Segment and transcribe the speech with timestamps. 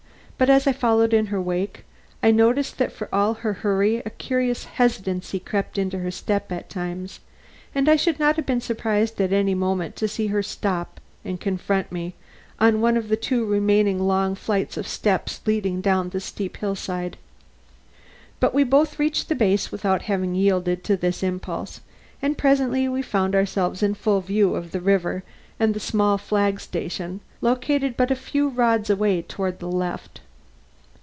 [0.37, 1.85] But as I followed in her wake
[2.23, 6.67] I noticed that for all her hurry a curious hesitancy crept into her step at
[6.67, 7.19] times,
[7.75, 11.39] and I should not have been surprised at any moment to see her stop and
[11.39, 12.15] confront me
[12.59, 17.17] on one of the two remaining long flights of steps leading down the steep hillside.
[18.39, 21.81] But we both reached the base without her having yielded to this impulse,
[22.19, 25.23] and presently we found ourselves in full view of the river
[25.59, 30.21] and the small flag station located but a few rods away toward the left.